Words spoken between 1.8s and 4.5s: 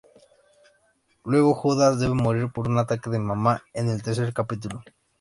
debe morir por un ataque de Mamá en el tercer